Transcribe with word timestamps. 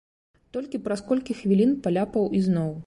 Толькі 0.57 0.81
праз 0.87 1.03
колькі 1.11 1.39
хвілін 1.43 1.77
паляпаў 1.87 2.29
ізноў. 2.43 2.71